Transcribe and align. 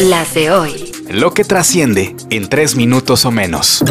Las 0.00 0.34
de 0.34 0.50
hoy. 0.50 0.92
Lo 1.08 1.32
que 1.32 1.44
trasciende 1.44 2.14
en 2.30 2.48
tres 2.48 2.74
minutos 2.74 3.24
o 3.24 3.30
menos. 3.30 3.82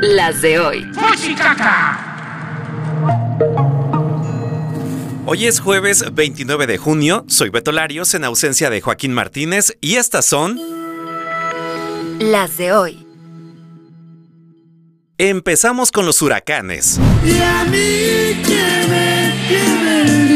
Las 0.00 0.40
de 0.42 0.58
hoy. 0.58 0.90
Hoy 5.26 5.46
es 5.46 5.60
jueves 5.60 6.14
29 6.14 6.66
de 6.66 6.78
junio, 6.78 7.24
soy 7.28 7.50
Beto 7.50 7.72
Larios 7.72 8.14
en 8.14 8.24
ausencia 8.24 8.70
de 8.70 8.80
Joaquín 8.80 9.12
Martínez 9.12 9.76
y 9.80 9.96
estas 9.96 10.24
son... 10.24 10.58
Las 12.18 12.56
de 12.56 12.72
hoy. 12.72 13.06
Empezamos 15.18 15.92
con 15.92 16.06
los 16.06 16.22
huracanes. 16.22 16.98
Y 17.24 17.40
a 17.40 17.64
mí 17.64 18.42
que 18.44 18.86
me 18.88 20.27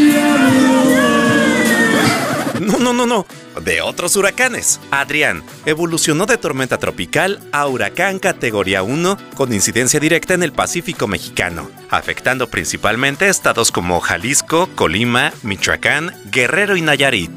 No, 2.92 3.06
no, 3.06 3.24
no. 3.54 3.62
De 3.62 3.80
otros 3.80 4.16
huracanes. 4.16 4.78
Adrián 4.90 5.42
evolucionó 5.64 6.26
de 6.26 6.36
tormenta 6.36 6.76
tropical 6.76 7.40
a 7.50 7.66
huracán 7.66 8.18
categoría 8.18 8.82
1 8.82 9.16
con 9.34 9.54
incidencia 9.54 9.98
directa 9.98 10.34
en 10.34 10.42
el 10.42 10.52
Pacífico 10.52 11.08
mexicano, 11.08 11.70
afectando 11.88 12.48
principalmente 12.48 13.30
estados 13.30 13.72
como 13.72 13.98
Jalisco, 14.00 14.68
Colima, 14.74 15.32
Michoacán, 15.42 16.14
Guerrero 16.30 16.76
y 16.76 16.82
Nayarit. 16.82 17.32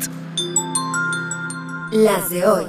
Las 1.91 2.29
de 2.29 2.45
hoy. 2.45 2.65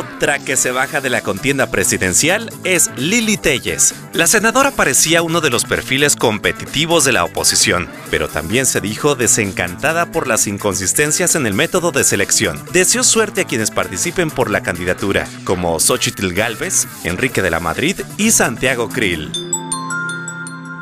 Otra 0.00 0.38
que 0.38 0.56
se 0.56 0.70
baja 0.70 1.02
de 1.02 1.10
la 1.10 1.20
contienda 1.20 1.70
presidencial 1.70 2.50
es 2.64 2.90
Lili 2.96 3.36
Telles. 3.36 3.94
La 4.14 4.26
senadora 4.26 4.70
parecía 4.70 5.20
uno 5.20 5.42
de 5.42 5.50
los 5.50 5.66
perfiles 5.66 6.16
competitivos 6.16 7.04
de 7.04 7.12
la 7.12 7.22
oposición, 7.22 7.86
pero 8.10 8.26
también 8.26 8.64
se 8.64 8.80
dijo 8.80 9.14
desencantada 9.14 10.10
por 10.10 10.26
las 10.26 10.46
inconsistencias 10.46 11.34
en 11.34 11.44
el 11.46 11.52
método 11.52 11.92
de 11.92 12.04
selección. 12.04 12.64
Deseó 12.72 13.04
suerte 13.04 13.42
a 13.42 13.44
quienes 13.44 13.70
participen 13.70 14.30
por 14.30 14.50
la 14.50 14.62
candidatura, 14.62 15.28
como 15.44 15.78
Xochitl 15.78 16.32
Galvez, 16.32 16.86
Enrique 17.04 17.42
de 17.42 17.50
la 17.50 17.60
Madrid 17.60 18.00
y 18.16 18.30
Santiago 18.30 18.88
Krill. 18.88 19.30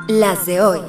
Las 0.06 0.46
de 0.46 0.60
hoy. 0.60 0.80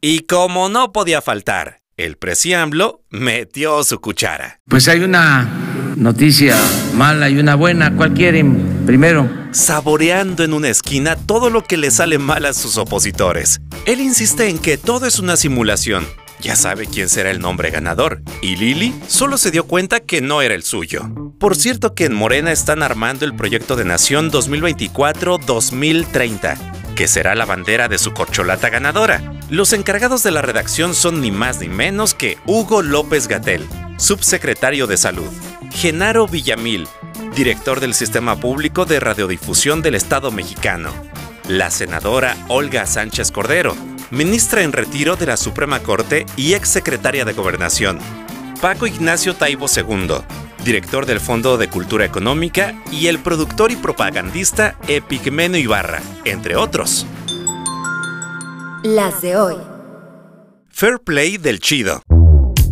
Y 0.00 0.26
como 0.26 0.68
no 0.68 0.90
podía 0.90 1.22
faltar, 1.22 1.78
el 1.96 2.16
presiamblo 2.16 3.04
metió 3.10 3.84
su 3.84 4.00
cuchara. 4.00 4.58
Pues 4.68 4.88
hay 4.88 5.04
una 5.04 5.73
noticia 5.96 6.56
mala 6.94 7.30
y 7.30 7.38
una 7.38 7.54
buena. 7.54 7.94
¿Cuál 7.96 8.14
quieren 8.14 8.84
primero? 8.86 9.44
saboreando 9.54 10.42
en 10.42 10.52
una 10.52 10.68
esquina 10.68 11.14
todo 11.14 11.48
lo 11.48 11.62
que 11.62 11.76
le 11.76 11.92
sale 11.92 12.18
mal 12.18 12.44
a 12.44 12.52
sus 12.52 12.76
opositores. 12.76 13.60
Él 13.86 14.00
insiste 14.00 14.48
en 14.48 14.58
que 14.58 14.76
todo 14.76 15.06
es 15.06 15.20
una 15.20 15.36
simulación. 15.36 16.04
Ya 16.40 16.56
sabe 16.56 16.86
quién 16.86 17.08
será 17.08 17.30
el 17.30 17.38
nombre 17.38 17.70
ganador, 17.70 18.20
y 18.42 18.56
Lili 18.56 18.92
solo 19.06 19.38
se 19.38 19.52
dio 19.52 19.62
cuenta 19.64 20.00
que 20.00 20.20
no 20.20 20.42
era 20.42 20.56
el 20.56 20.64
suyo. 20.64 21.08
Por 21.38 21.54
cierto 21.56 21.94
que 21.94 22.06
en 22.06 22.14
Morena 22.14 22.50
están 22.50 22.82
armando 22.82 23.24
el 23.24 23.36
proyecto 23.36 23.76
de 23.76 23.84
Nación 23.84 24.32
2024-2030, 24.32 26.56
que 26.96 27.06
será 27.06 27.36
la 27.36 27.46
bandera 27.46 27.86
de 27.88 27.98
su 27.98 28.12
corcholata 28.12 28.70
ganadora. 28.70 29.22
Los 29.48 29.72
encargados 29.72 30.24
de 30.24 30.32
la 30.32 30.42
redacción 30.42 30.94
son 30.94 31.20
ni 31.20 31.30
más 31.30 31.60
ni 31.60 31.68
menos 31.68 32.14
que 32.14 32.38
Hugo 32.44 32.82
López 32.82 33.28
Gatel, 33.28 33.64
subsecretario 33.96 34.88
de 34.88 34.96
Salud, 34.96 35.30
Genaro 35.74 36.28
Villamil, 36.28 36.86
director 37.34 37.80
del 37.80 37.94
Sistema 37.94 38.36
Público 38.36 38.84
de 38.86 39.00
Radiodifusión 39.00 39.82
del 39.82 39.96
Estado 39.96 40.30
mexicano, 40.30 40.90
la 41.48 41.70
senadora 41.70 42.36
Olga 42.48 42.86
Sánchez 42.86 43.32
Cordero, 43.32 43.76
ministra 44.10 44.62
en 44.62 44.72
retiro 44.72 45.16
de 45.16 45.26
la 45.26 45.36
Suprema 45.36 45.80
Corte 45.80 46.26
y 46.36 46.54
exsecretaria 46.54 47.24
de 47.24 47.32
Gobernación, 47.32 47.98
Paco 48.60 48.86
Ignacio 48.86 49.34
Taibo 49.34 49.66
II, 49.66 50.14
director 50.64 51.06
del 51.06 51.20
Fondo 51.20 51.58
de 51.58 51.68
Cultura 51.68 52.04
Económica, 52.04 52.80
y 52.90 53.08
el 53.08 53.18
productor 53.18 53.72
y 53.72 53.76
propagandista 53.76 54.78
Epigmenio 54.86 55.60
Ibarra, 55.60 56.00
entre 56.24 56.56
otros. 56.56 57.04
Las 58.84 59.20
de 59.20 59.36
hoy. 59.36 59.56
Fair 60.70 61.00
Play 61.04 61.36
del 61.36 61.58
Chido. 61.58 62.02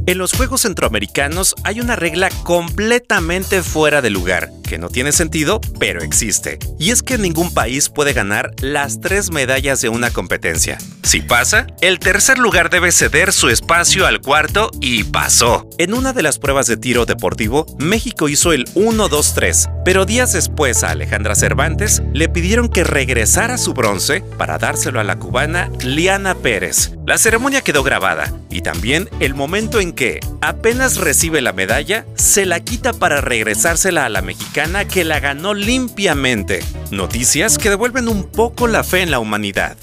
En 0.04 0.18
los 0.18 0.32
Juegos 0.32 0.62
Centroamericanos 0.62 1.54
hay 1.62 1.80
una 1.80 1.94
regla 1.94 2.28
completamente 2.42 3.62
fuera 3.62 4.02
de 4.02 4.10
lugar, 4.10 4.50
que 4.72 4.78
no 4.78 4.88
tiene 4.88 5.12
sentido, 5.12 5.60
pero 5.78 6.00
existe. 6.00 6.58
Y 6.78 6.92
es 6.92 7.02
que 7.02 7.18
ningún 7.18 7.52
país 7.52 7.90
puede 7.90 8.14
ganar 8.14 8.52
las 8.62 9.02
tres 9.02 9.30
medallas 9.30 9.82
de 9.82 9.90
una 9.90 10.10
competencia. 10.10 10.78
Si 11.02 11.20
pasa, 11.20 11.66
el 11.82 11.98
tercer 11.98 12.38
lugar 12.38 12.70
debe 12.70 12.90
ceder 12.90 13.34
su 13.34 13.50
espacio 13.50 14.06
al 14.06 14.22
cuarto 14.22 14.70
y 14.80 15.04
pasó. 15.04 15.68
En 15.76 15.92
una 15.92 16.14
de 16.14 16.22
las 16.22 16.38
pruebas 16.38 16.68
de 16.68 16.78
tiro 16.78 17.04
deportivo, 17.04 17.66
México 17.78 18.30
hizo 18.30 18.54
el 18.54 18.64
1-2-3, 18.72 19.82
pero 19.84 20.06
días 20.06 20.32
después 20.32 20.84
a 20.84 20.92
Alejandra 20.92 21.34
Cervantes 21.34 22.02
le 22.14 22.30
pidieron 22.30 22.70
que 22.70 22.82
regresara 22.82 23.58
su 23.58 23.74
bronce 23.74 24.22
para 24.38 24.56
dárselo 24.56 25.00
a 25.00 25.04
la 25.04 25.18
cubana 25.18 25.70
Liana 25.84 26.34
Pérez. 26.34 26.92
La 27.06 27.18
ceremonia 27.18 27.60
quedó 27.60 27.82
grabada 27.82 28.32
y 28.48 28.62
también 28.62 29.10
el 29.20 29.34
momento 29.34 29.80
en 29.80 29.92
que, 29.92 30.20
apenas 30.40 30.96
recibe 30.96 31.42
la 31.42 31.52
medalla, 31.52 32.06
se 32.22 32.46
la 32.46 32.60
quita 32.60 32.92
para 32.92 33.20
regresársela 33.20 34.04
a 34.04 34.08
la 34.08 34.22
mexicana 34.22 34.86
que 34.86 35.04
la 35.04 35.18
ganó 35.18 35.54
limpiamente. 35.54 36.60
Noticias 36.92 37.58
que 37.58 37.68
devuelven 37.68 38.08
un 38.08 38.24
poco 38.24 38.68
la 38.68 38.84
fe 38.84 39.02
en 39.02 39.10
la 39.10 39.18
humanidad. 39.18 39.76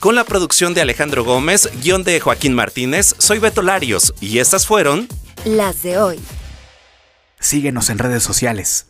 Con 0.00 0.14
la 0.14 0.24
producción 0.24 0.74
de 0.74 0.82
Alejandro 0.82 1.24
Gómez, 1.24 1.70
guion 1.82 2.04
de 2.04 2.20
Joaquín 2.20 2.54
Martínez, 2.54 3.14
soy 3.18 3.38
Beto 3.38 3.62
Larios 3.62 4.14
y 4.20 4.38
estas 4.38 4.66
fueron 4.66 5.08
Las 5.44 5.82
de 5.82 5.98
hoy. 5.98 6.20
Síguenos 7.38 7.88
en 7.88 7.98
redes 7.98 8.22
sociales. 8.22 8.86